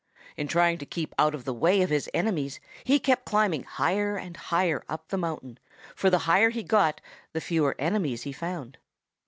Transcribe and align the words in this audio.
In 0.35 0.47
trying 0.47 0.79
to 0.79 0.85
keep 0.87 1.13
out 1.19 1.35
of 1.35 1.45
the 1.45 1.53
way 1.53 1.83
of 1.83 1.91
his 1.91 2.09
enemies 2.11 2.59
he 2.83 2.97
kept 2.97 3.23
climbing 3.23 3.61
higher 3.61 4.17
and 4.17 4.35
higher 4.35 4.83
up 4.89 5.09
the 5.09 5.15
mountain, 5.19 5.59
for 5.93 6.09
the 6.09 6.17
higher 6.25 6.49
he 6.49 6.63
got 6.63 7.01
the 7.33 7.39
fewer 7.41 7.75
enemies 7.77 8.23
he 8.23 8.31
found. 8.33 8.79